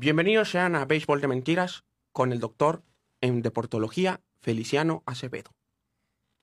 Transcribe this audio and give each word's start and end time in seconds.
Bienvenidos 0.00 0.48
sean 0.48 0.76
a 0.76 0.84
Béisbol 0.84 1.20
de 1.20 1.26
Mentiras 1.26 1.82
con 2.12 2.32
el 2.32 2.38
doctor 2.38 2.84
en 3.20 3.42
deportología 3.42 4.20
Feliciano 4.40 5.02
Acevedo. 5.06 5.50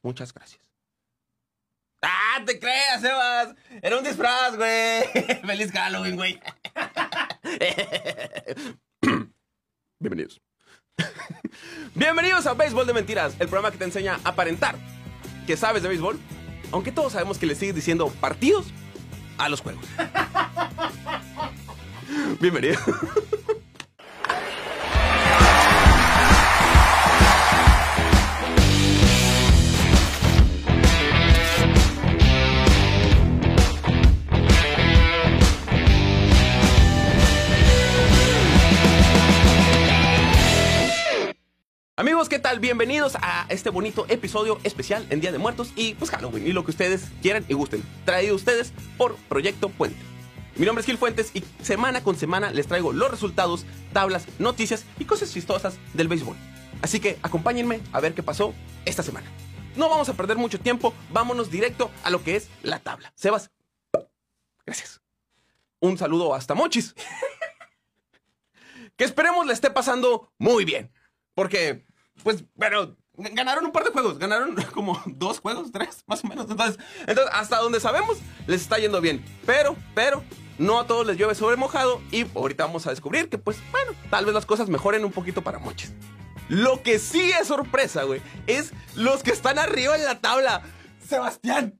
Muchas 0.03 0.33
gracias. 0.33 0.61
¡Ah, 2.01 2.43
te 2.45 2.59
creas, 2.59 2.99
Sebas! 2.99 3.55
Era 3.81 3.97
un 3.97 4.03
disfraz, 4.03 4.57
güey. 4.57 5.03
¡Feliz 5.45 5.71
Halloween, 5.71 6.17
güey! 6.17 6.37
Bienvenidos. 9.99 10.41
Bienvenidos 11.95 12.45
a 12.47 12.55
Béisbol 12.55 12.85
de 12.85 12.93
Mentiras, 12.93 13.35
el 13.39 13.47
programa 13.47 13.71
que 13.71 13.77
te 13.77 13.85
enseña 13.85 14.19
a 14.25 14.31
aparentar 14.31 14.75
que 15.47 15.55
sabes 15.55 15.81
de 15.81 15.87
béisbol, 15.87 16.19
aunque 16.73 16.91
todos 16.91 17.13
sabemos 17.13 17.37
que 17.37 17.45
le 17.45 17.55
sigues 17.55 17.75
diciendo 17.75 18.09
partidos 18.19 18.65
a 19.37 19.47
los 19.47 19.61
juegos. 19.61 19.85
Bienvenido. 22.41 22.81
¿Qué 42.29 42.39
tal? 42.39 42.59
Bienvenidos 42.59 43.15
a 43.21 43.45
este 43.49 43.69
bonito 43.69 44.05
episodio 44.09 44.59
especial 44.63 45.05
en 45.11 45.21
Día 45.21 45.31
de 45.31 45.37
Muertos 45.37 45.71
y 45.75 45.93
pues 45.93 46.09
Halloween 46.09 46.47
y 46.47 46.53
lo 46.53 46.63
que 46.65 46.71
ustedes 46.71 47.09
quieran 47.21 47.45
y 47.47 47.53
gusten. 47.53 47.83
Traído 48.03 48.35
ustedes 48.35 48.73
por 48.97 49.15
Proyecto 49.29 49.69
Puente. 49.69 49.99
Mi 50.55 50.65
nombre 50.65 50.79
es 50.79 50.87
Gil 50.87 50.97
Fuentes 50.97 51.31
y 51.35 51.43
semana 51.61 52.03
con 52.03 52.15
semana 52.15 52.49
les 52.49 52.67
traigo 52.67 52.93
los 52.93 53.11
resultados, 53.11 53.65
tablas, 53.93 54.25
noticias 54.39 54.85
y 54.97 55.05
cosas 55.05 55.31
chistosas 55.31 55.77
del 55.93 56.07
béisbol. 56.07 56.35
Así 56.81 56.99
que 56.99 57.19
acompáñenme 57.21 57.81
a 57.91 57.99
ver 57.99 58.15
qué 58.15 58.23
pasó 58.23 58.55
esta 58.85 59.03
semana. 59.03 59.27
No 59.75 59.87
vamos 59.87 60.09
a 60.09 60.13
perder 60.13 60.37
mucho 60.37 60.59
tiempo, 60.59 60.95
vámonos 61.11 61.51
directo 61.51 61.91
a 62.03 62.09
lo 62.09 62.23
que 62.23 62.37
es 62.37 62.49
la 62.63 62.79
tabla. 62.79 63.13
Sebas, 63.15 63.51
gracias. 64.65 64.99
Un 65.79 65.97
saludo 65.97 66.33
hasta 66.33 66.55
Mochis. 66.55 66.95
que 68.95 69.03
esperemos 69.03 69.45
le 69.45 69.53
esté 69.53 69.69
pasando 69.69 70.31
muy 70.39 70.65
bien. 70.65 70.91
Porque, 71.35 71.84
pues, 72.23 72.43
bueno, 72.55 72.95
ganaron 73.17 73.65
un 73.65 73.71
par 73.71 73.83
de 73.83 73.91
juegos. 73.91 74.17
Ganaron 74.17 74.55
como 74.73 75.01
dos 75.05 75.39
juegos, 75.39 75.71
tres, 75.71 76.03
más 76.07 76.23
o 76.23 76.27
menos. 76.27 76.49
Entonces, 76.49 76.83
entonces, 77.07 77.33
hasta 77.33 77.57
donde 77.57 77.79
sabemos, 77.79 78.17
les 78.47 78.61
está 78.61 78.77
yendo 78.77 79.01
bien. 79.01 79.23
Pero, 79.45 79.75
pero, 79.93 80.23
no 80.57 80.79
a 80.79 80.87
todos 80.87 81.05
les 81.05 81.17
llueve 81.17 81.35
sobre 81.35 81.55
mojado. 81.55 82.01
Y 82.11 82.25
ahorita 82.35 82.65
vamos 82.65 82.87
a 82.87 82.91
descubrir 82.91 83.29
que, 83.29 83.37
pues, 83.37 83.57
bueno, 83.71 83.93
tal 84.09 84.25
vez 84.25 84.33
las 84.33 84.45
cosas 84.45 84.69
mejoren 84.69 85.05
un 85.05 85.11
poquito 85.11 85.41
para 85.41 85.59
muchos. 85.59 85.91
Lo 86.47 86.83
que 86.83 86.99
sí 86.99 87.31
es 87.31 87.47
sorpresa, 87.47 88.03
güey, 88.03 88.21
es 88.45 88.71
los 88.95 89.23
que 89.23 89.31
están 89.31 89.57
arriba 89.57 89.95
en 89.95 90.05
la 90.05 90.19
tabla. 90.21 90.61
Sebastián, 91.07 91.79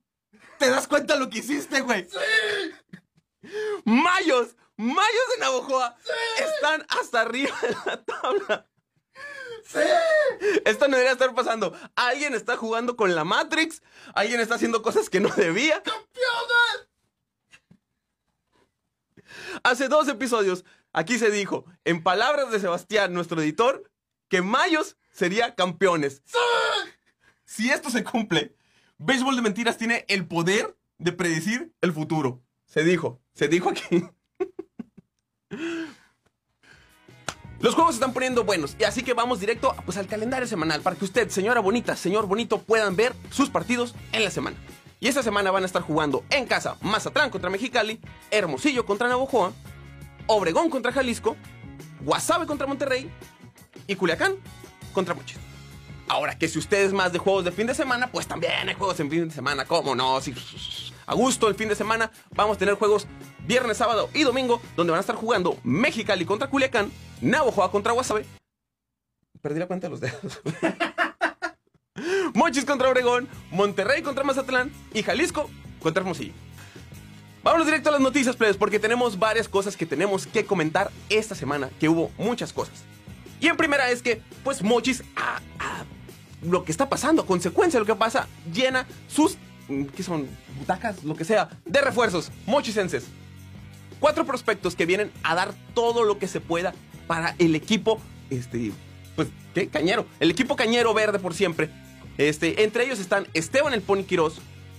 ¿te 0.58 0.70
das 0.70 0.88
cuenta 0.88 1.16
lo 1.16 1.30
que 1.30 1.40
hiciste, 1.40 1.82
güey? 1.82 2.08
¡Sí! 2.10 3.50
Mayos, 3.84 4.56
Mayos 4.78 5.28
de 5.34 5.40
Navojoa 5.40 5.96
están 6.38 6.86
hasta 6.90 7.22
arriba 7.22 7.56
de 7.62 7.76
la 7.86 8.04
tabla. 8.04 8.68
¡Sí! 9.66 9.80
Esto 10.64 10.88
no 10.88 10.96
debería 10.96 11.14
estar 11.14 11.34
pasando. 11.34 11.74
Alguien 11.96 12.34
está 12.34 12.56
jugando 12.56 12.96
con 12.96 13.16
la 13.16 13.24
Matrix. 13.24 13.82
Alguien 14.14 14.40
está 14.40 14.56
haciendo 14.56 14.82
cosas 14.82 15.10
que 15.10 15.20
no 15.20 15.30
debía. 15.30 15.82
¡Campeones! 15.82 16.90
Hace 19.64 19.88
dos 19.88 20.08
episodios, 20.08 20.64
aquí 20.94 21.18
se 21.18 21.32
dijo, 21.32 21.66
en 21.84 22.04
palabras 22.04 22.52
de 22.52 22.60
Sebastián, 22.60 23.14
nuestro 23.14 23.42
editor, 23.42 23.90
que 24.30 24.42
Mayos 24.42 24.98
sería 25.12 25.56
campeones. 25.56 26.22
¡Sí! 26.26 26.38
Si 27.44 27.72
esto 27.72 27.90
se 27.90 28.04
cumple, 28.04 28.56
Béisbol 28.98 29.36
de 29.36 29.42
Mentiras 29.42 29.78
tiene 29.78 30.06
el 30.08 30.28
poder 30.28 30.78
de 30.98 31.12
predecir 31.12 31.74
el 31.82 31.94
futuro. 31.94 32.44
Se 32.66 32.84
dijo, 32.84 33.22
se 33.34 33.48
dijo 33.48 33.70
aquí. 33.70 34.08
Los 37.66 37.74
juegos 37.74 37.96
se 37.96 37.98
están 37.98 38.14
poniendo 38.14 38.44
buenos 38.44 38.76
y 38.78 38.84
así 38.84 39.02
que 39.02 39.16
vamos 39.16 39.40
directo 39.40 39.76
pues, 39.86 39.98
al 39.98 40.06
calendario 40.06 40.48
semanal 40.48 40.82
para 40.82 40.96
que 40.96 41.04
usted, 41.04 41.30
señora 41.30 41.62
bonita, 41.62 41.96
señor 41.96 42.28
bonito, 42.28 42.60
puedan 42.60 42.96
ver 42.96 43.16
sus 43.32 43.50
partidos 43.50 43.96
en 44.12 44.24
la 44.24 44.30
semana. 44.30 44.56
Y 45.00 45.08
esta 45.08 45.24
semana 45.24 45.50
van 45.50 45.64
a 45.64 45.66
estar 45.66 45.82
jugando 45.82 46.24
en 46.30 46.46
casa 46.46 46.78
Mazatlán 46.82 47.32
contra 47.32 47.50
Mexicali, 47.50 48.00
Hermosillo 48.30 48.86
contra 48.86 49.08
Navojoa, 49.08 49.52
Obregón 50.28 50.70
contra 50.70 50.92
Jalisco, 50.92 51.38
Guasave 52.02 52.46
contra 52.46 52.68
Monterrey 52.68 53.10
y 53.88 53.96
Culiacán 53.96 54.36
contra 54.94 55.16
Mochis. 55.16 55.40
Ahora 56.08 56.38
que 56.38 56.48
si 56.48 56.60
usted 56.60 56.84
es 56.84 56.94
más 56.94 57.12
de 57.12 57.20
juegos 57.20 57.46
de 57.46 57.52
fin 57.52 57.68
de 57.68 57.74
semana, 57.74 58.08
pues 58.12 58.28
también 58.28 58.70
hay 58.70 58.76
juegos 58.76 59.00
en 59.00 59.10
fin 59.10 59.28
de 59.28 59.34
semana, 59.34 59.66
¿cómo 59.66 59.96
no? 59.96 60.22
Sí, 60.22 60.34
a 61.08 61.14
gusto 61.14 61.48
el 61.48 61.56
fin 61.56 61.70
de 61.70 61.76
semana 61.76 62.12
vamos 62.32 62.58
a 62.58 62.60
tener 62.60 62.76
juegos 62.76 63.08
viernes, 63.48 63.78
sábado 63.78 64.10
y 64.14 64.24
domingo, 64.24 64.62
donde 64.76 64.92
van 64.92 65.00
a 65.00 65.02
estar 65.02 65.16
jugando 65.16 65.58
Mexicali 65.64 66.26
contra 66.26 66.50
Culiacán, 66.50 66.92
Navojoa 67.22 67.72
contra 67.72 67.94
Guasave. 67.94 68.26
Perdí 69.42 69.60
la 69.60 69.68
cuenta 69.68 69.88
de 69.88 69.92
los 69.92 70.00
dedos. 70.00 70.42
Mochis 72.34 72.66
contra 72.66 72.90
Obregón, 72.90 73.28
Monterrey 73.52 74.02
contra 74.02 74.24
Mazatlán 74.24 74.72
y 74.94 75.04
Jalisco 75.04 75.50
contra 75.80 76.02
Hermosillo. 76.02 76.34
Vámonos 77.44 77.68
directo 77.68 77.90
a 77.90 77.92
las 77.92 78.02
noticias, 78.02 78.36
plebes, 78.36 78.58
porque 78.58 78.80
tenemos 78.80 79.20
varias 79.20 79.48
cosas 79.48 79.78
que 79.78 79.86
tenemos 79.86 80.26
que 80.26 80.46
comentar 80.46 80.90
esta 81.10 81.36
semana, 81.36 81.70
que 81.80 81.88
hubo 81.88 82.12
muchas 82.18 82.52
cosas. 82.52 82.84
Y 83.40 83.48
en 83.48 83.56
primera 83.56 83.92
es 83.92 84.02
que, 84.02 84.22
pues 84.44 84.64
Mochis, 84.64 85.04
a, 85.16 85.40
a 85.60 85.65
lo 86.46 86.64
que 86.64 86.72
está 86.72 86.90
pasando, 86.90 87.24
a 87.24 87.26
consecuencia 87.26 87.80
de 87.80 87.86
lo 87.86 87.94
que 87.94 87.98
pasa, 87.98 88.28
llena 88.54 88.88
sus, 89.08 89.38
¿qué 89.96 90.04
son? 90.04 90.28
Butacas, 90.60 91.04
lo 91.04 91.16
que 91.16 91.26
sea, 91.26 91.50
de 91.66 91.82
refuerzos, 91.82 92.32
mochisenses. 92.46 93.06
Cuatro 94.00 94.26
prospectos 94.26 94.76
que 94.76 94.86
vienen 94.86 95.12
a 95.24 95.36
dar 95.36 95.54
todo 95.74 96.04
lo 96.04 96.20
que 96.20 96.28
se 96.28 96.42
pueda 96.42 96.74
para 97.08 97.36
el 97.40 97.56
equipo, 97.56 98.00
este, 98.30 98.72
pues, 99.16 99.30
¿qué? 99.54 99.68
Cañero. 99.68 100.06
El 100.20 100.32
equipo 100.32 100.56
cañero 100.56 100.94
verde 100.94 101.20
por 101.20 101.34
siempre. 101.34 101.70
Este, 102.18 102.64
entre 102.64 102.86
ellos 102.86 103.00
están 103.00 103.28
Esteban 103.34 103.74
El 103.74 103.82
Pony 103.82 104.04
Quirós, 104.04 104.36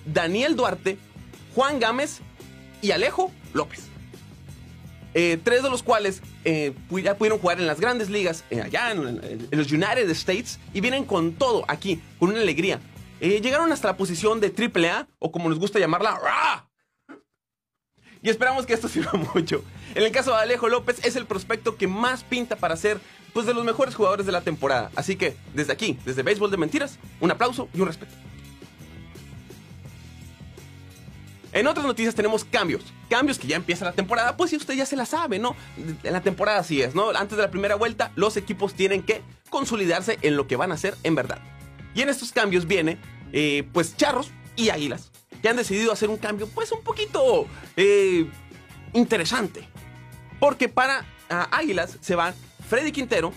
Daniel 0.06 0.56
Duarte, 0.56 0.98
Juan 1.54 1.81
Gámez 1.81 2.21
y 2.83 2.93
Alejo 2.93 3.31
López. 3.53 3.84
Eh, 5.19 5.38
tres 5.43 5.62
de 5.62 5.71
los 5.71 5.82
cuales 5.82 6.21
eh, 6.44 6.75
ya 7.03 7.16
pudieron 7.16 7.38
jugar 7.38 7.59
en 7.59 7.66
las 7.66 7.81
grandes 7.81 8.10
ligas, 8.10 8.44
eh, 8.50 8.60
allá 8.60 8.93
en, 8.93 9.49
los 9.50 9.72
United 9.72 10.10
States, 10.10 10.60
y 10.75 10.82
vienen 10.82 11.06
con 11.06 11.32
todo 11.32 11.65
aquí, 11.69 12.03
con 12.19 12.28
una 12.28 12.43
alegría. 12.43 12.81
Llegaron 13.19 13.72
hasta 13.72 13.88
la 13.88 13.97
posición 13.97 14.41
de 14.41 14.53
AAA, 14.53 15.09
o 15.19 15.32
como 15.32 15.49
nos 15.49 15.59
gusta 15.59 15.78
llamarla. 15.78 16.69
Y 18.21 18.28
esperamos 18.28 18.66
que 18.66 18.75
esto 18.75 18.88
sirva 18.91 19.12
mucho. 19.32 19.65
En 19.94 20.03
el 20.03 20.12
caso 20.12 20.32
de 20.32 20.43
Alejo 20.43 20.69
López, 20.69 21.03
es 21.03 21.16
el 21.16 21.25
prospecto 21.25 21.78
que 21.78 21.87
más 21.87 22.22
pinta 22.22 22.56
para 22.56 22.77
ser 22.77 23.00
pues, 23.33 23.47
de 23.47 23.54
los 23.54 23.65
mejores 23.65 23.94
jugadores 23.94 24.27
de 24.27 24.33
la 24.33 24.43
temporada. 24.43 24.91
Así 24.97 25.16
que, 25.16 25.34
desde 25.54 25.72
aquí, 25.72 25.98
desde 26.04 26.25
Béisbol 26.25 26.50
de 26.50 26.59
Mentiras, 26.59 26.98
un 27.21 27.31
aplauso 27.31 27.71
y 27.72 27.81
un 27.81 27.87
respeto. 27.87 28.12
En 31.56 31.67
otras 31.67 31.87
noticias 31.87 32.15
tenemos 32.15 32.44
cambios. 32.44 32.83
Cambios 33.09 33.39
que 33.39 33.47
ya 33.47 33.56
empieza 33.56 33.87
la 33.87 33.93
temporada. 33.93 34.37
Pues 34.37 34.50
si 34.50 34.56
usted 34.56 34.75
ya 34.75 34.84
se 34.84 34.94
la 34.94 35.06
sabe, 35.06 35.39
¿no? 35.39 35.56
En 36.03 36.12
la 36.12 36.21
temporada 36.21 36.59
así 36.59 36.83
es, 36.83 36.94
¿no? 36.94 37.09
Antes 37.11 37.39
de 37.39 37.44
la 37.44 37.50
primera 37.50 37.77
vuelta, 37.77 38.12
los 38.15 38.37
equipos 38.37 38.75
tienen 38.75 39.03
que 39.03 39.22
consolidarse 39.49 40.19
en 40.21 40.37
lo 40.37 40.47
que 40.47 40.56
van 40.56 40.71
a 40.71 40.75
hacer 40.75 40.99
en 41.03 41.15
verdad. 41.15 41.39
Y 41.95 42.03
en 42.03 42.11
estos 42.11 42.31
cambios 42.33 42.66
viene, 42.66 42.99
eh, 43.33 43.66
pues, 43.72 43.97
Charros 43.97 44.31
y 44.55 44.69
Águilas, 44.69 45.11
que 45.41 45.49
han 45.49 45.56
decidido 45.56 45.93
hacer 45.93 46.11
un 46.11 46.19
cambio, 46.19 46.47
pues, 46.47 46.71
un 46.72 46.83
poquito 46.83 47.47
eh, 47.78 48.31
interesante. 48.93 49.66
Porque 50.39 50.69
para 50.69 51.06
uh, 51.31 51.49
Águilas 51.53 51.97
se 52.03 52.16
van 52.16 52.34
Freddy 52.69 52.92
Quintero 52.92 53.33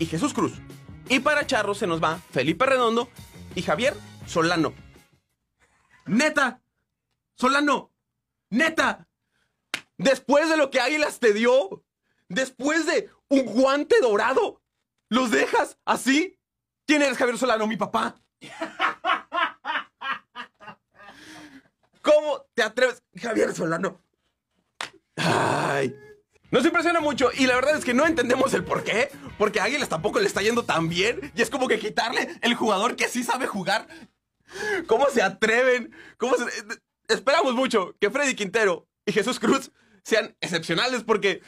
y 0.00 0.06
Jesús 0.06 0.34
Cruz. 0.34 0.54
Y 1.08 1.20
para 1.20 1.46
Charros 1.46 1.78
se 1.78 1.86
nos 1.86 2.02
va 2.02 2.18
Felipe 2.32 2.66
Redondo 2.66 3.08
y 3.54 3.62
Javier 3.62 3.94
Solano. 4.26 4.74
Neta, 6.06 6.60
Solano, 7.36 7.92
neta, 8.50 9.08
después 9.98 10.48
de 10.48 10.56
lo 10.56 10.70
que 10.70 10.80
Águilas 10.80 11.18
te 11.20 11.32
dio, 11.32 11.84
después 12.28 12.86
de 12.86 13.10
un 13.28 13.44
guante 13.44 13.96
dorado, 14.00 14.62
¿los 15.08 15.30
dejas 15.30 15.78
así? 15.84 16.38
¿Quién 16.86 17.02
eres, 17.02 17.18
Javier 17.18 17.38
Solano, 17.38 17.66
mi 17.66 17.76
papá? 17.76 18.16
¿Cómo 22.02 22.44
te 22.54 22.62
atreves, 22.62 23.02
Javier 23.16 23.54
Solano? 23.54 24.00
Ay. 25.16 25.96
Nos 26.50 26.64
impresiona 26.64 27.00
mucho 27.00 27.30
y 27.34 27.46
la 27.46 27.56
verdad 27.56 27.76
es 27.76 27.84
que 27.84 27.94
no 27.94 28.06
entendemos 28.06 28.54
el 28.54 28.62
por 28.62 28.84
qué, 28.84 29.10
porque 29.38 29.60
Águilas 29.60 29.88
tampoco 29.88 30.20
le 30.20 30.26
está 30.26 30.40
yendo 30.40 30.64
tan 30.64 30.88
bien 30.88 31.32
y 31.34 31.42
es 31.42 31.50
como 31.50 31.66
que 31.66 31.80
quitarle 31.80 32.28
el 32.42 32.54
jugador 32.54 32.94
que 32.94 33.08
sí 33.08 33.24
sabe 33.24 33.46
jugar. 33.46 33.88
¿Cómo 34.86 35.06
se 35.10 35.22
atreven? 35.22 35.92
¿Cómo 36.16 36.36
se... 36.36 36.44
Esperamos 37.08 37.54
mucho 37.54 37.94
que 38.00 38.10
Freddy 38.10 38.34
Quintero 38.34 38.86
y 39.06 39.12
Jesús 39.12 39.38
Cruz 39.38 39.70
sean 40.02 40.36
excepcionales 40.40 41.02
porque 41.04 41.42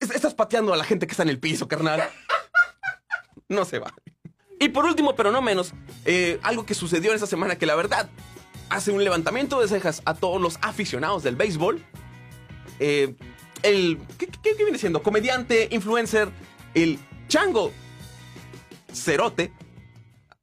Es- 0.00 0.10
Estás 0.10 0.34
pateando 0.34 0.74
a 0.74 0.76
la 0.76 0.84
gente 0.84 1.06
que 1.06 1.12
está 1.12 1.22
en 1.22 1.28
el 1.30 1.38
piso, 1.38 1.66
carnal. 1.68 2.02
No 3.48 3.64
se 3.64 3.78
va. 3.78 3.94
Y 4.60 4.68
por 4.70 4.84
último, 4.84 5.14
pero 5.16 5.30
no 5.30 5.40
menos, 5.42 5.72
eh, 6.04 6.38
algo 6.42 6.66
que 6.66 6.74
sucedió 6.74 7.10
en 7.10 7.14
esta 7.16 7.26
semana 7.26 7.56
que 7.56 7.66
la 7.66 7.74
verdad 7.74 8.10
hace 8.70 8.90
un 8.90 9.02
levantamiento 9.04 9.60
de 9.60 9.68
cejas 9.68 10.02
a 10.04 10.14
todos 10.14 10.40
los 10.40 10.58
aficionados 10.62 11.22
del 11.22 11.36
béisbol. 11.36 11.82
Eh, 12.80 13.14
el. 13.62 13.98
¿qué, 14.18 14.26
qué- 14.26 14.54
viene 14.54 14.78
siendo? 14.78 15.02
Comediante, 15.02 15.68
influencer, 15.70 16.28
el 16.74 16.98
Chango 17.28 17.72
Cerote. 18.92 19.52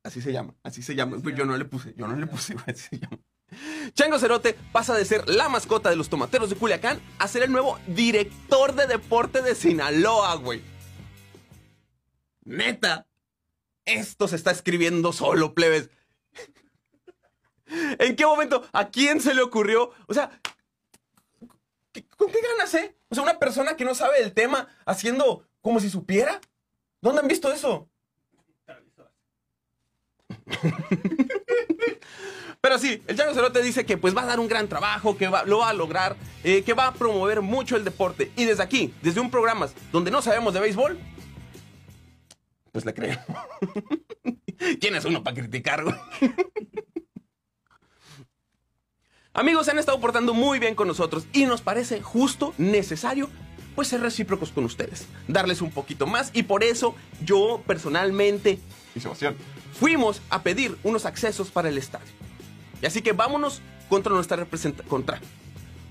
Así 0.04 0.22
se 0.22 0.32
llama, 0.32 0.56
así 0.64 0.82
se 0.82 0.96
llama. 0.96 1.18
Yo 1.36 1.46
no 1.46 1.56
le 1.58 1.66
puse, 1.66 1.94
yo 1.96 2.08
no 2.08 2.16
le 2.16 2.26
puse, 2.28 2.56
así 2.68 2.88
se 2.90 2.98
llama. 3.00 3.18
Chango 3.94 4.18
Cerote 4.20 4.54
pasa 4.72 4.96
de 4.96 5.04
ser 5.06 5.28
la 5.28 5.50
mascota 5.50 5.90
de 5.90 5.96
los 5.98 6.10
tomateros 6.10 6.50
de 6.50 6.56
Culiacán 6.56 7.02
a 7.20 7.28
ser 7.28 7.44
el 7.44 7.52
nuevo 7.52 7.78
director 7.88 8.74
de 8.76 8.88
deporte 8.88 9.42
de 9.42 9.56
Sinaloa, 9.56 10.36
güey. 10.36 10.62
Neta. 12.46 13.06
Esto 13.86 14.28
se 14.28 14.36
está 14.38 14.52
escribiendo 14.52 15.12
solo, 15.12 15.54
plebes. 15.54 15.90
¿En 18.00 18.16
qué 18.16 18.26
momento? 18.26 18.66
¿A 18.72 18.90
quién 18.90 19.20
se 19.20 19.34
le 19.34 19.42
ocurrió? 19.42 19.92
O 20.08 20.14
sea, 20.14 20.40
¿qué- 21.92 22.06
¿con 22.08 22.32
qué 22.32 22.40
ganas, 22.42 22.74
eh? 22.76 22.96
O 23.10 23.16
sea, 23.16 23.24
una 23.24 23.40
persona 23.40 23.76
que 23.76 23.84
no 23.86 23.96
sabe 23.96 24.22
del 24.22 24.34
tema 24.34 24.70
haciendo 24.86 25.46
como 25.62 25.80
si 25.80 25.90
supiera. 25.90 26.40
¿Dónde 27.02 27.22
han 27.22 27.28
visto 27.28 27.52
eso? 27.52 27.90
Pero 32.62 32.78
sí, 32.78 33.02
el 33.08 33.18
Chango 33.18 33.34
Cerote 33.34 33.62
dice 33.64 33.86
que 33.88 33.98
pues 33.98 34.16
va 34.16 34.22
a 34.22 34.26
dar 34.28 34.40
un 34.40 34.48
gran 34.48 34.68
trabajo, 34.68 35.18
que 35.18 35.28
va- 35.28 35.44
lo 35.46 35.58
va 35.60 35.70
a 35.70 35.74
lograr, 35.74 36.16
eh, 36.44 36.62
que 36.64 36.74
va 36.76 36.88
a 36.88 36.94
promover 36.94 37.42
mucho 37.42 37.76
el 37.76 37.84
deporte. 37.84 38.32
Y 38.38 38.46
desde 38.46 38.62
aquí, 38.62 38.94
desde 39.02 39.20
un 39.20 39.32
programa 39.32 39.68
donde 39.92 40.12
no 40.12 40.22
sabemos 40.22 40.54
de 40.54 40.60
béisbol, 40.60 41.00
pues 42.72 42.86
le 42.86 42.94
creo. 42.94 43.18
¿Quién 44.80 44.96
es 44.96 45.06
uno 45.06 45.24
para 45.24 45.36
criticar, 45.36 45.84
güey? 45.84 45.96
Amigos, 49.34 49.66
se 49.66 49.72
han 49.72 49.80
estado 49.80 50.00
portando 50.00 50.34
muy 50.36 50.60
bien 50.60 50.76
con 50.76 50.88
nosotros 50.88 51.26
y 51.34 51.46
nos 51.46 51.62
parece 51.62 52.02
justo, 52.02 52.54
necesario, 52.60 53.28
pues 53.76 53.88
ser 53.88 54.02
recíprocos 54.02 54.52
con 54.52 54.66
ustedes, 54.66 55.08
darles 55.28 55.62
un 55.62 55.72
poquito 55.72 56.06
más 56.06 56.30
y 56.34 56.44
por 56.44 56.64
eso 56.64 56.94
yo 57.24 57.64
personalmente 57.66 58.60
y 58.94 59.00
Sebastián 59.00 59.36
fuimos 59.80 60.22
a 60.30 60.44
pedir 60.44 60.78
unos 60.84 61.06
accesos 61.06 61.50
para 61.50 61.70
el 61.70 61.78
estadio. 61.78 62.12
Y 62.82 62.86
así 62.86 63.02
que 63.02 63.14
vámonos 63.14 63.62
contra 63.90 64.14
nuestra 64.14 64.38
representante, 64.38 64.90
contra. 64.90 65.20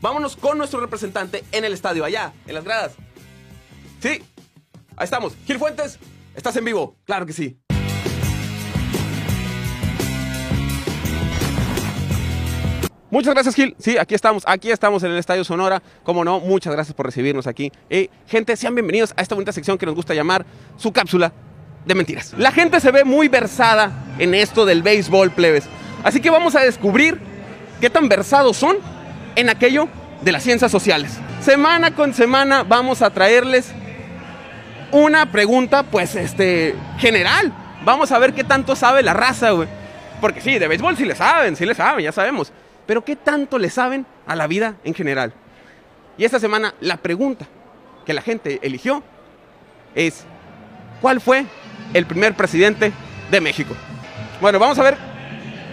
Vámonos 0.01 0.37
con 0.37 0.59
nuestro 0.59 0.81
representante 0.81 1.45
en 1.53 1.65
el 1.65 1.73
estadio, 1.73 2.05
allá, 2.05 2.33
en 2.47 2.55
las 2.55 2.65
gradas. 2.65 2.93
Sí, 4.01 4.23
ahí 4.97 5.05
estamos. 5.05 5.37
Gil 5.47 5.59
Fuentes, 5.59 5.99
estás 6.35 6.57
en 6.57 6.65
vivo. 6.65 6.97
Claro 7.05 7.27
que 7.27 7.33
sí. 7.33 7.59
Muchas 13.11 13.35
gracias, 13.35 13.57
Gil. 13.57 13.75
Sí, 13.79 13.99
aquí 13.99 14.15
estamos, 14.15 14.45
aquí 14.47 14.71
estamos 14.71 15.03
en 15.03 15.11
el 15.11 15.19
Estadio 15.19 15.43
Sonora. 15.43 15.83
Como 16.05 16.25
no, 16.25 16.39
muchas 16.39 16.73
gracias 16.73 16.95
por 16.95 17.07
recibirnos 17.07 17.49
aquí. 17.49 17.73
Eh, 17.91 18.09
gente, 18.27 18.57
sean 18.57 18.75
bienvenidos 18.75 19.13
a 19.17 19.23
esta 19.23 19.35
bonita 19.35 19.53
sección 19.53 19.77
que 19.79 19.85
nos 19.85 19.97
gusta 19.97 20.15
llamar 20.15 20.47
su 20.77 20.93
cápsula 20.93 21.33
de 21.85 21.95
mentiras. 21.97 22.35
La 22.39 22.53
gente 22.53 22.79
se 22.79 22.93
ve 22.93 23.05
muy 23.05 23.29
versada 23.29 24.15
en 24.19 24.33
esto 24.35 24.65
del 24.65 24.83
béisbol, 24.83 25.33
plebes. 25.33 25.65
Así 26.03 26.21
que 26.21 26.31
vamos 26.31 26.55
a 26.57 26.61
descubrir 26.61 27.21
qué 27.81 27.91
tan 27.91 28.09
versados 28.09 28.57
son 28.57 28.77
en 29.37 29.49
aquello 29.49 29.89
de 30.23 30.33
las 30.33 30.43
ciencias 30.43 30.71
sociales. 30.71 31.19
Semana 31.41 31.95
con 31.95 32.15
semana 32.15 32.63
vamos 32.63 33.03
a 33.03 33.11
traerles 33.11 33.73
una 34.93 35.31
pregunta, 35.31 35.85
pues, 35.85 36.15
este, 36.17 36.75
general. 36.99 37.53
Vamos 37.85 38.13
a 38.13 38.19
ver 38.19 38.35
qué 38.35 38.45
tanto 38.45 38.77
sabe 38.77 39.03
la 39.03 39.15
raza, 39.15 39.51
güey. 39.51 39.69
Porque 40.21 40.41
sí, 40.41 40.59
de 40.59 40.69
béisbol 40.69 40.97
sí 40.97 41.05
le 41.05 41.15
saben, 41.15 41.57
sí 41.57 41.65
le 41.65 41.75
saben, 41.75 42.05
ya 42.05 42.13
sabemos. 42.13 42.53
Pero 42.87 43.05
qué 43.05 43.17
tanto 43.17 43.59
le 43.59 43.71
saben 43.71 44.05
a 44.27 44.37
la 44.37 44.47
vida 44.47 44.75
en 44.85 44.95
general. 44.95 45.33
Y 46.19 46.25
esta 46.25 46.39
semana 46.39 46.75
la 46.81 46.99
pregunta 46.99 47.47
que 48.05 48.13
la 48.13 48.21
gente 48.21 48.59
eligió 48.63 49.03
es, 49.95 50.25
¿cuál 51.01 51.21
fue 51.21 51.47
el 51.95 52.05
primer 52.05 52.35
presidente 52.35 52.93
de 53.31 53.41
México? 53.41 53.75
Bueno, 54.41 54.59
vamos 54.59 54.79
a 54.79 54.83
ver, 54.83 54.97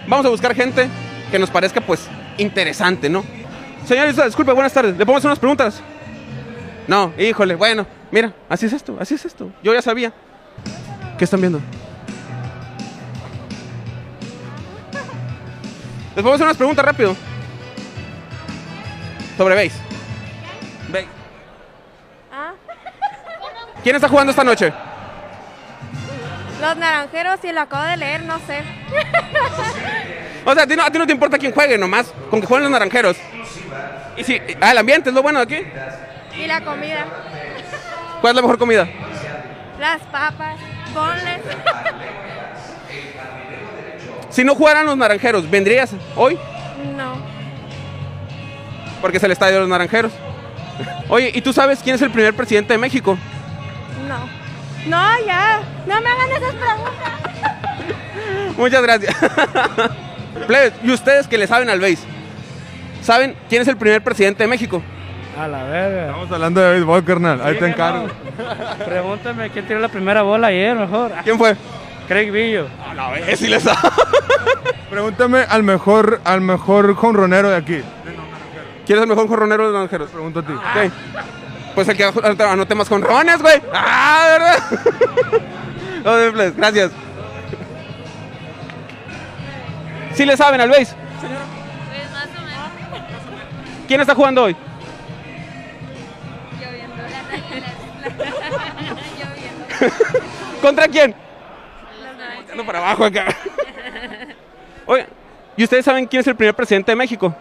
vamos 0.07 0.25
a 0.25 0.29
buscar 0.29 0.55
gente 0.55 0.87
que 1.29 1.39
nos 1.39 1.49
parezca, 1.49 1.81
pues, 1.81 2.07
interesante, 2.37 3.09
¿no? 3.09 3.23
Señorita, 3.85 4.25
disculpe, 4.25 4.51
buenas 4.51 4.73
tardes. 4.73 4.97
¿Le 4.97 5.05
podemos 5.05 5.19
hacer 5.19 5.29
unas 5.29 5.39
preguntas? 5.39 5.81
No, 6.87 7.13
híjole, 7.17 7.55
bueno, 7.55 7.85
mira, 8.11 8.33
así 8.49 8.65
es 8.65 8.73
esto, 8.73 8.97
así 8.99 9.15
es 9.15 9.25
esto. 9.25 9.51
Yo 9.63 9.73
ya 9.73 9.81
sabía. 9.81 10.13
¿Qué 11.17 11.23
están 11.23 11.41
viendo? 11.41 11.59
Les 16.15 16.23
podemos 16.23 16.35
hacer 16.35 16.45
unas 16.45 16.57
preguntas 16.57 16.85
rápido. 16.85 17.15
Sobre 19.37 19.55
base. 19.55 19.79
Base. 20.89 21.07
Ah, 22.31 22.53
¿Quién 23.83 23.95
está 23.95 24.09
jugando 24.09 24.31
esta 24.31 24.43
noche? 24.43 24.73
Los 26.61 26.77
naranjeros, 26.77 27.39
si 27.41 27.51
lo 27.51 27.61
acabo 27.61 27.83
de 27.83 27.97
leer, 27.97 28.23
no 28.23 28.39
sé. 28.39 28.61
O 30.45 30.53
sea, 30.53 30.63
a 30.63 30.67
ti 30.67 30.75
no, 30.75 30.83
a 30.83 30.89
ti 30.89 30.97
no 30.97 31.05
te 31.05 31.11
importa 31.13 31.37
quién 31.37 31.51
juegue, 31.51 31.77
nomás 31.77 32.13
con 32.29 32.39
que 32.41 32.47
jueguen 32.47 32.63
los 32.63 32.71
naranjeros. 32.71 33.17
Y 34.15 34.23
si, 34.23 34.41
ah, 34.61 34.71
el 34.71 34.77
ambiente 34.77 35.09
es 35.09 35.15
lo 35.15 35.21
bueno 35.21 35.45
de 35.45 35.57
aquí. 35.57 35.67
Y 36.41 36.47
la 36.47 36.61
comida, 36.61 37.05
¿Cuál 38.21 38.31
es 38.31 38.35
la 38.35 38.41
mejor 38.41 38.57
comida? 38.57 38.87
las 39.79 40.01
papas, 40.03 40.57
ponles. 40.93 41.41
Si 44.29 44.43
no 44.43 44.55
jugaran 44.55 44.85
los 44.85 44.97
naranjeros, 44.97 45.49
¿vendrías 45.49 45.91
hoy? 46.15 46.37
No, 46.95 47.15
Porque 49.01 49.17
es 49.17 49.23
el 49.23 49.31
estadio 49.31 49.55
de 49.55 49.59
los 49.61 49.69
naranjeros. 49.69 50.11
Oye, 51.09 51.31
¿y 51.33 51.41
tú 51.41 51.53
sabes 51.53 51.79
quién 51.83 51.95
es 51.95 52.01
el 52.01 52.11
primer 52.11 52.35
presidente 52.35 52.73
de 52.73 52.77
México? 52.79 53.17
no. 54.07 54.46
No, 54.85 55.01
ya, 55.25 55.59
no 55.85 56.01
me 56.01 56.09
hagan 56.09 56.31
esas 56.31 56.53
preguntas. 56.55 57.11
Muchas 58.57 58.81
gracias. 58.81 59.15
Plebes, 60.47 60.73
¿y 60.83 60.91
ustedes 60.91 61.27
que 61.27 61.37
le 61.37 61.47
saben 61.47 61.69
al 61.69 61.79
base? 61.79 61.99
¿Saben 63.01 63.35
quién 63.49 63.61
es 63.61 63.67
el 63.67 63.77
primer 63.77 64.01
presidente 64.03 64.43
de 64.43 64.49
México? 64.49 64.81
A 65.39 65.47
la 65.47 65.63
verga. 65.63 66.05
Estamos 66.07 66.31
hablando 66.31 66.61
de 66.61 66.71
béisbol, 66.73 67.03
carnal. 67.03 67.41
Ahí 67.43 67.53
Sí, 67.55 67.59
te 67.59 67.67
encargo. 67.67 68.07
no. 68.07 68.85
Pregúntame 68.85 69.49
quién 69.49 69.67
tiró 69.67 69.79
la 69.79 69.87
primera 69.89 70.21
bola 70.23 70.47
ayer, 70.47 70.75
mejor. 70.75 71.11
Ah, 71.15 71.21
¿Quién 71.23 71.37
fue? 71.37 71.55
Craig 72.07 72.31
Billo. 72.31 72.67
A 72.89 72.93
la 72.93 73.09
vez, 73.11 73.37
sí 73.39 73.47
le 73.47 73.59
sabe. 73.59 73.77
Pregúntame 74.89 75.39
al 75.47 75.63
mejor, 75.63 76.21
al 76.23 76.41
mejor 76.41 76.95
jonronero 76.95 77.49
de 77.49 77.55
aquí. 77.57 77.81
¿Quién 78.85 78.97
es 78.99 79.03
el 79.03 79.09
mejor 79.09 79.27
jorronero 79.27 79.63
de 79.65 79.69
los 79.69 79.73
naranjeros? 79.73 80.09
Pregunto 80.09 80.39
a 80.39 80.43
ti. 80.43 80.53
Ok. 80.53 80.91
Pues 81.77 81.87
el 81.89 81.95
que 81.95 82.43
anote 82.43 82.73
más 82.73 82.89
jonrones, 82.89 83.39
güey. 83.39 83.61
Ah, 83.71 84.25
¿verdad? 84.31 84.63
No, 86.03 86.33
plebes, 86.33 86.55
gracias. 86.55 86.91
¿Sí 90.15 90.25
le 90.25 90.35
saben 90.35 90.59
al 90.59 90.69
base? 90.71 90.95
Pues 91.19 91.31
más 92.11 92.25
o 92.25 92.41
menos. 92.41 93.05
¿Quién 93.87 94.01
está 94.01 94.15
jugando 94.15 94.45
hoy? 94.45 94.55
Lloviendo, 96.59 97.03
Lloviendo. 99.19 100.59
¿Contra 100.63 100.87
quién? 100.87 101.13
Los 102.55 102.65
para 102.65 102.79
abajo 102.79 103.05
acá. 103.05 103.27
Oye, 104.87 105.05
¿y 105.55 105.63
ustedes 105.63 105.85
saben 105.85 106.07
quién 106.07 106.21
es 106.21 106.27
el 106.27 106.35
primer 106.35 106.55
presidente 106.55 106.91
de 106.91 106.95
México? 106.95 107.35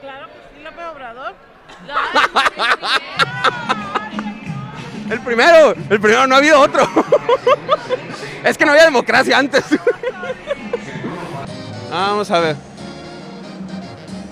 Claro, 0.00 0.28
pues 0.28 0.44
sí, 0.54 0.62
López 0.62 0.84
Obrador. 0.94 1.34
El 5.10 5.20
primero, 5.20 5.74
el 5.88 6.00
primero, 6.00 6.26
no 6.26 6.34
ha 6.34 6.38
habido 6.38 6.60
otro. 6.60 6.82
es 8.44 8.58
que 8.58 8.66
no 8.66 8.72
había 8.72 8.84
democracia 8.84 9.38
antes. 9.38 9.64
Vamos 11.90 12.30
a 12.30 12.40
ver. 12.40 12.56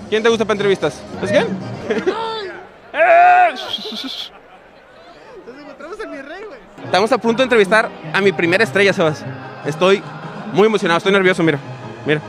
¿Quién 0.07 0.21
te 0.21 0.29
gusta 0.29 0.45
para 0.45 0.53
entrevistas? 0.53 1.01
¿Es 1.23 1.31
quién? 1.31 1.47
Eh, 2.93 3.49
Estamos 6.85 7.11
a 7.11 7.17
punto 7.17 7.39
de 7.39 7.45
entrevistar 7.45 7.89
a 8.13 8.21
mi 8.21 8.31
primera 8.31 8.63
estrella, 8.63 8.93
Sebas. 8.93 9.25
Estoy 9.65 10.03
muy 10.53 10.67
emocionado, 10.67 10.99
estoy 10.99 11.11
nervioso, 11.11 11.41
mira. 11.43 11.57
Mira. 12.05 12.21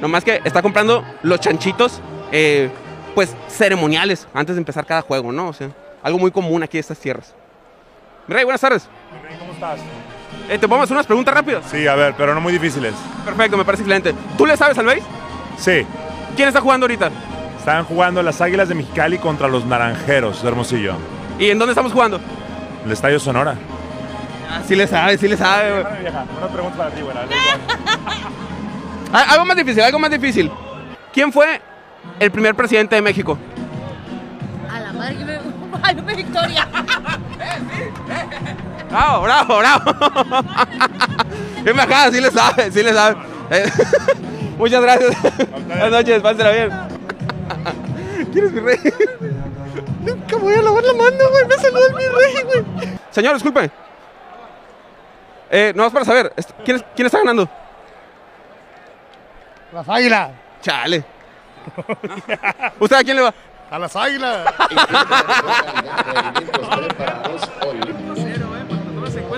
Nomás 0.00 0.24
que 0.24 0.40
está 0.44 0.62
comprando 0.62 1.04
los 1.22 1.40
chanchitos, 1.40 2.00
eh, 2.30 2.70
pues 3.14 3.34
ceremoniales, 3.48 4.26
antes 4.34 4.56
de 4.56 4.60
empezar 4.60 4.86
cada 4.86 5.02
juego, 5.02 5.32
¿no? 5.32 5.48
O 5.48 5.52
sea, 5.52 5.70
algo 6.02 6.18
muy 6.18 6.30
común 6.30 6.62
aquí 6.62 6.76
en 6.76 6.80
estas 6.80 6.98
tierras. 6.98 7.34
Rey, 8.28 8.44
buenas 8.44 8.60
tardes. 8.60 8.88
¿Cómo 9.38 9.52
estás? 9.52 9.80
Eh, 10.48 10.58
¿Te 10.58 10.68
podemos 10.68 10.84
hacer 10.84 10.96
unas 10.96 11.06
preguntas 11.06 11.34
rápidas? 11.34 11.64
Sí, 11.70 11.86
a 11.86 11.94
ver, 11.94 12.14
pero 12.16 12.34
no 12.34 12.40
muy 12.40 12.52
difíciles. 12.52 12.94
Perfecto, 13.24 13.56
me 13.56 13.64
parece 13.64 13.82
excelente. 13.82 14.14
¿Tú 14.36 14.46
le 14.46 14.56
sabes 14.56 14.78
al 14.78 14.86
base? 14.86 15.02
Sí, 15.56 15.86
¿Quién 16.36 16.48
está 16.48 16.60
jugando 16.60 16.84
ahorita? 16.84 17.10
están 17.58 17.84
jugando 17.84 18.22
las 18.22 18.40
Águilas 18.40 18.68
de 18.68 18.74
Mexicali 18.74 19.18
contra 19.18 19.46
los 19.48 19.66
Naranjeros 19.66 20.40
de 20.42 20.48
Hermosillo. 20.48 20.94
¿Y 21.38 21.50
en 21.50 21.58
dónde 21.58 21.72
estamos 21.72 21.92
jugando? 21.92 22.18
El 22.84 22.92
Estadio 22.92 23.20
Sonora. 23.20 23.56
Ah, 24.50 24.62
sí 24.66 24.74
le 24.74 24.86
sabe, 24.86 25.18
sí 25.18 25.28
le 25.28 25.36
sabe, 25.36 25.80
una 25.80 26.48
pregunta 26.48 26.78
para 26.78 26.90
ti, 26.90 27.02
güey. 27.02 27.14
Ah, 29.12 29.24
Algo 29.30 29.44
más 29.46 29.56
difícil, 29.56 29.82
algo 29.82 29.98
más 29.98 30.10
difícil. 30.10 30.50
¿Quién 31.12 31.32
fue 31.32 31.60
el 32.20 32.30
primer 32.30 32.54
presidente 32.54 32.94
de 32.96 33.02
México? 33.02 33.38
A 34.72 34.80
la 34.80 34.92
madre 34.92 35.16
que 35.16 35.24
me. 35.24 35.38
Guadalupe 35.70 36.14
Victoria. 36.14 36.66
Bravo, 38.90 39.22
bravo, 39.22 39.58
bravo. 39.58 39.84
Qué 41.62 41.72
bajada, 41.72 42.10
sí 42.10 42.20
le 42.20 42.30
sabe, 42.30 42.70
sí 42.72 42.82
le 42.82 42.92
sabe. 42.92 43.16
Muchas 44.58 44.82
gracias. 44.82 45.16
Buenas 45.66 45.90
noches, 45.90 46.22
pásela 46.22 46.50
bien. 46.50 46.70
¿Quién 48.32 48.46
es 48.46 48.52
mi 48.52 48.60
rey? 48.60 48.78
Nunca 50.00 50.36
voy 50.36 50.54
a 50.54 50.62
lavar 50.62 50.82
la 50.84 50.92
mano, 50.94 51.30
güey. 51.30 51.46
Me 51.46 51.56
saluda 51.56 51.86
el 51.88 51.94
mi 51.94 52.04
rey, 52.04 52.42
güey. 52.44 52.64
Señor, 53.10 53.34
disculpe. 53.34 53.70
Eh, 55.50 55.72
no, 55.76 55.86
es 55.86 55.92
para 55.92 56.04
saber. 56.04 56.32
¿Quién, 56.64 56.78
es- 56.78 56.84
quién 56.96 57.06
está 57.06 57.18
ganando? 57.18 57.48
Las 59.72 59.88
águilas. 59.88 60.30
Chale. 60.62 61.04
¿Usted 62.78 62.96
a 62.96 63.04
quién 63.04 63.16
le 63.16 63.22
va? 63.22 63.34
A 63.70 63.78
las 63.78 63.94
águilas. 63.96 64.46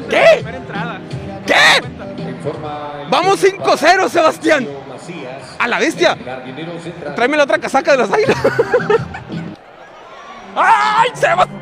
¿Qué? 0.08 0.44
¿Qué? 1.46 1.82
Vamos 3.10 3.42
5-0, 3.44 4.08
Sebastián. 4.08 4.68
A 5.58 5.68
la 5.68 5.78
bestia. 5.78 6.16
Tráeme 7.16 7.36
la 7.36 7.44
otra 7.44 7.58
casaca 7.58 7.92
de 7.92 7.98
las 7.98 8.12
águilas. 8.12 8.36
¡Ay, 10.54 11.10
Sebastián! 11.14 11.60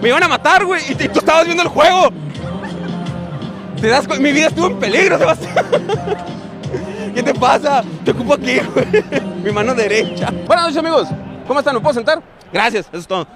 Me 0.00 0.08
iban 0.08 0.22
a 0.22 0.28
matar, 0.28 0.64
güey. 0.64 0.82
Y, 0.88 0.92
y 0.92 1.08
tú 1.08 1.18
estabas 1.18 1.44
viendo 1.44 1.62
el 1.62 1.68
juego. 1.68 2.10
¿Te 3.80 3.88
das 3.88 4.06
Mi 4.18 4.32
vida 4.32 4.48
estuvo 4.48 4.66
en 4.66 4.78
peligro, 4.78 5.18
Sebastián. 5.18 5.66
¿Qué 7.14 7.22
te 7.22 7.34
pasa? 7.34 7.82
Te 8.04 8.10
ocupo 8.12 8.34
aquí, 8.34 8.58
güey. 8.58 8.86
Mi 9.42 9.50
mano 9.50 9.74
derecha. 9.74 10.30
Buenas 10.46 10.66
noches, 10.66 10.76
amigos. 10.78 11.08
¿Cómo 11.46 11.60
están? 11.60 11.74
¿Me 11.74 11.80
puedo 11.80 11.94
sentar? 11.94 12.22
Gracias, 12.52 12.86
eso 12.88 12.98
es 12.98 13.06
todo. 13.06 13.26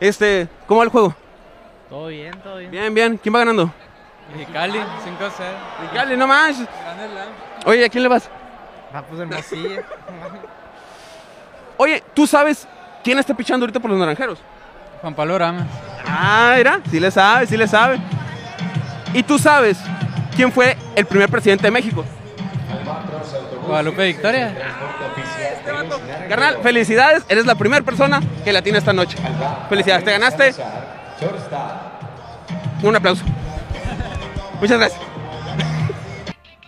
Este, 0.00 0.48
¿cómo 0.66 0.78
va 0.78 0.84
el 0.84 0.90
juego? 0.90 1.14
Todo 1.88 2.06
bien, 2.08 2.32
todo 2.42 2.56
bien. 2.56 2.70
Bien, 2.70 2.94
bien. 2.94 3.18
¿Quién 3.18 3.34
va 3.34 3.40
ganando? 3.40 3.72
Cali, 4.52 4.78
5-0. 4.78 4.84
Cali, 5.94 6.16
no 6.16 6.26
manches. 6.26 6.68
Oye, 7.64 7.84
¿a 7.84 7.88
quién 7.88 8.02
le 8.02 8.08
vas? 8.08 8.28
Ah, 8.92 9.02
pues 9.06 9.20
Hermosillo. 9.20 9.82
Oye, 11.76 12.02
¿tú 12.14 12.26
sabes 12.26 12.66
quién 13.02 13.18
está 13.18 13.34
pichando 13.34 13.64
ahorita 13.64 13.80
por 13.80 13.90
los 13.90 13.98
naranjeros? 13.98 14.38
Juan 15.00 15.14
Pablo 15.14 15.38
Ramos. 15.38 15.64
Ah, 16.06 16.54
mira, 16.56 16.80
sí 16.90 17.00
le 17.00 17.10
sabe, 17.10 17.46
sí 17.46 17.56
le 17.56 17.68
sabe. 17.68 17.98
¿Y 19.14 19.22
tú 19.22 19.38
sabes 19.38 19.78
quién 20.36 20.52
fue 20.52 20.76
el 20.94 21.06
primer 21.06 21.30
presidente 21.30 21.64
de 21.64 21.70
México? 21.70 22.04
Guadalupe 23.66 24.06
Victoria. 24.06 24.54
Carnal, 26.28 26.58
felicidades, 26.62 27.24
eres 27.28 27.46
la 27.46 27.54
primera 27.54 27.84
persona 27.84 28.20
que 28.44 28.52
la 28.52 28.62
tiene 28.62 28.78
esta 28.78 28.92
noche. 28.92 29.16
Felicidades, 29.68 30.04
te 30.04 30.12
ganaste. 30.12 30.54
Un 32.82 32.96
aplauso. 32.96 33.24
Muchas 34.60 34.78
gracias. 34.78 35.00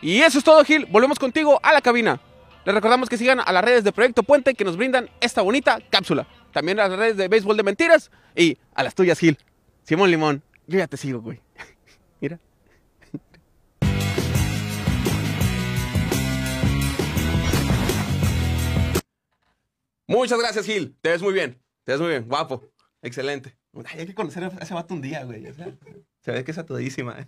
Y 0.02 0.20
eso 0.22 0.38
es 0.38 0.44
todo, 0.44 0.64
Gil. 0.64 0.86
Volvemos 0.86 1.18
contigo 1.18 1.60
a 1.62 1.72
la 1.72 1.80
cabina. 1.80 2.20
Les 2.64 2.74
recordamos 2.74 3.08
que 3.08 3.16
sigan 3.16 3.40
a 3.40 3.52
las 3.52 3.64
redes 3.64 3.84
de 3.84 3.92
Proyecto 3.92 4.22
Puente 4.22 4.54
que 4.54 4.64
nos 4.64 4.76
brindan 4.76 5.08
esta 5.20 5.42
bonita 5.42 5.78
cápsula. 5.90 6.26
También 6.52 6.78
a 6.80 6.88
las 6.88 6.98
redes 6.98 7.16
de 7.16 7.28
Béisbol 7.28 7.56
de 7.56 7.62
Mentiras 7.62 8.10
y 8.36 8.58
a 8.74 8.82
las 8.82 8.94
tuyas, 8.94 9.18
Gil. 9.18 9.38
Simón 9.82 10.10
Limón, 10.10 10.42
yo 10.66 10.78
ya 10.78 10.86
te 10.86 10.96
sigo, 10.96 11.20
güey. 11.20 11.40
Mira. 12.20 12.38
Muchas 20.10 20.40
gracias, 20.40 20.66
Gil. 20.66 20.96
Te 21.00 21.10
ves 21.10 21.22
muy 21.22 21.32
bien. 21.32 21.62
Te 21.84 21.92
ves 21.92 22.00
muy 22.00 22.10
bien. 22.10 22.24
Guapo. 22.26 22.64
Excelente. 23.00 23.56
Ay, 23.84 24.00
hay 24.00 24.06
que 24.06 24.14
conocer 24.14 24.42
a 24.42 24.48
ese 24.60 24.74
vato 24.74 24.92
un 24.92 25.00
día, 25.00 25.22
güey. 25.22 25.46
O 25.46 25.54
sea, 25.54 25.72
se 26.24 26.32
ve 26.32 26.42
que 26.42 26.50
es 26.50 26.58
a 26.58 26.66
todísima, 26.66 27.20
eh. 27.20 27.26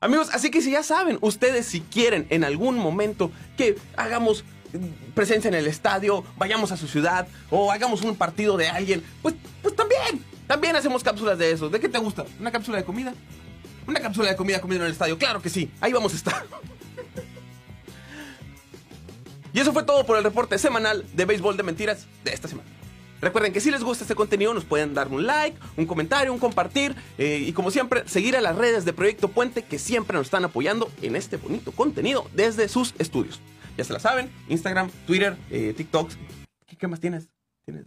Amigos, 0.00 0.30
así 0.32 0.52
que 0.52 0.60
si 0.60 0.70
ya 0.70 0.84
saben, 0.84 1.18
ustedes 1.20 1.66
si 1.66 1.80
quieren 1.80 2.28
en 2.30 2.44
algún 2.44 2.78
momento 2.78 3.32
que 3.56 3.74
hagamos 3.96 4.44
presencia 5.16 5.48
en 5.48 5.54
el 5.54 5.66
estadio, 5.66 6.22
vayamos 6.36 6.70
a 6.70 6.76
su 6.76 6.86
ciudad 6.86 7.26
o 7.50 7.72
hagamos 7.72 8.02
un 8.02 8.14
partido 8.14 8.56
de 8.56 8.68
alguien, 8.68 9.02
pues, 9.20 9.34
pues 9.62 9.74
también, 9.74 10.24
también 10.46 10.76
hacemos 10.76 11.02
cápsulas 11.02 11.38
de 11.38 11.50
eso. 11.50 11.70
¿De 11.70 11.80
qué 11.80 11.88
te 11.88 11.98
gusta? 11.98 12.24
¿Una 12.38 12.52
cápsula 12.52 12.78
de 12.78 12.84
comida? 12.84 13.14
Una 13.88 13.98
cápsula 13.98 14.28
de 14.28 14.36
comida 14.36 14.60
comida 14.60 14.78
en 14.78 14.86
el 14.86 14.92
estadio, 14.92 15.18
claro 15.18 15.42
que 15.42 15.50
sí, 15.50 15.72
ahí 15.80 15.92
vamos 15.92 16.12
a 16.12 16.16
estar. 16.16 16.46
Y 19.54 19.60
eso 19.60 19.72
fue 19.72 19.84
todo 19.84 20.04
por 20.04 20.18
el 20.18 20.24
reporte 20.24 20.58
semanal 20.58 21.06
de 21.14 21.24
béisbol 21.24 21.56
de 21.56 21.62
mentiras 21.62 22.06
de 22.24 22.32
esta 22.34 22.48
semana. 22.48 22.68
Recuerden 23.20 23.52
que 23.52 23.60
si 23.60 23.70
les 23.70 23.82
gusta 23.82 24.04
este 24.04 24.14
contenido 24.16 24.52
nos 24.52 24.64
pueden 24.64 24.92
dar 24.92 25.08
un 25.08 25.24
like, 25.26 25.56
un 25.76 25.86
comentario, 25.86 26.32
un 26.32 26.38
compartir 26.38 26.94
eh, 27.16 27.42
y 27.46 27.52
como 27.52 27.70
siempre 27.70 28.06
seguir 28.06 28.36
a 28.36 28.42
las 28.42 28.56
redes 28.56 28.84
de 28.84 28.92
Proyecto 28.92 29.28
Puente 29.28 29.62
que 29.62 29.78
siempre 29.78 30.18
nos 30.18 30.26
están 30.26 30.44
apoyando 30.44 30.90
en 31.00 31.16
este 31.16 31.38
bonito 31.38 31.72
contenido 31.72 32.28
desde 32.34 32.68
sus 32.68 32.92
estudios. 32.98 33.40
Ya 33.78 33.84
se 33.84 33.92
la 33.94 34.00
saben, 34.00 34.30
Instagram, 34.48 34.90
Twitter, 35.06 35.36
eh, 35.50 35.72
TikTok. 35.74 36.10
¿Qué, 36.78 36.88
más 36.88 37.00
tienes? 37.00 37.28
Tienes 37.64 37.86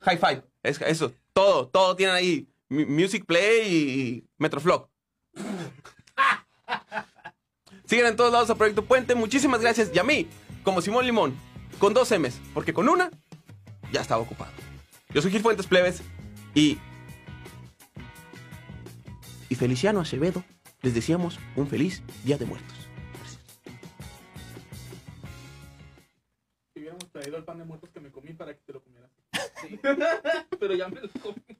High 0.00 0.18
Five, 0.18 0.42
es- 0.62 0.80
eso, 0.80 1.12
todo, 1.32 1.68
todo 1.68 1.94
tienen 1.96 2.14
ahí. 2.14 2.48
Music 2.68 3.24
Play 3.26 3.72
y 3.72 4.24
Metroflog. 4.38 4.88
Sigan 7.84 8.06
en 8.08 8.16
todos 8.16 8.32
lados 8.32 8.50
a 8.50 8.54
Proyecto 8.54 8.84
Puente. 8.84 9.14
Muchísimas 9.14 9.60
gracias. 9.60 9.90
Y 9.94 9.98
a 9.98 10.02
mí, 10.02 10.26
como 10.66 10.82
Simón 10.82 11.06
Limón, 11.06 11.32
con 11.78 11.94
dos 11.94 12.10
M's, 12.10 12.40
porque 12.52 12.74
con 12.74 12.88
una 12.88 13.08
ya 13.92 14.00
estaba 14.00 14.20
ocupado. 14.20 14.50
Yo 15.10 15.22
soy 15.22 15.30
Gil 15.30 15.40
Fuentes 15.40 15.68
Plebes 15.68 16.02
y. 16.56 16.78
Y 19.48 19.54
Feliciano 19.54 20.00
Acevedo 20.00 20.42
les 20.82 20.92
decíamos 20.92 21.38
un 21.54 21.68
feliz 21.68 22.02
Día 22.24 22.36
de 22.36 22.46
Muertos. 22.46 22.76
Si 26.74 26.80
hubiéramos 26.80 27.12
traído 27.12 27.36
el 27.36 27.44
pan 27.44 27.58
de 27.58 27.64
muertos 27.64 27.90
que 27.90 28.00
me 28.00 28.10
comí 28.10 28.32
para 28.32 28.52
que 28.52 28.60
te 28.66 28.72
lo 28.72 28.82
comieras. 28.82 29.12
Pero 30.58 30.74
ya 30.74 30.88
me 30.88 31.00
lo 31.00 31.08
comí. 31.22 31.55